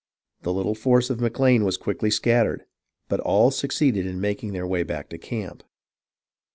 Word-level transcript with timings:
The 0.41 0.51
little 0.51 0.73
force 0.73 1.11
of 1.11 1.19
McLane 1.19 1.63
was 1.63 1.77
quickly 1.77 2.09
scattered, 2.09 2.65
but 3.07 3.19
all 3.19 3.51
succeeded 3.51 4.07
in 4.07 4.19
mak 4.19 4.43
ing 4.43 4.51
their 4.51 4.65
way 4.65 4.81
back 4.81 5.09
to 5.09 5.19
camp. 5.19 5.61